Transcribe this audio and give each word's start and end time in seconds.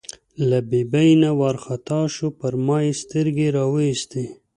له 0.49 0.59
ببۍ 0.69 1.09
نه 1.23 1.31
وار 1.39 1.55
خطا 1.65 2.01
شو، 2.13 2.27
پر 2.39 2.53
ما 2.65 2.77
یې 2.85 2.93
سترګې 3.03 3.47
را 3.55 3.63
وایستې. 3.73 4.25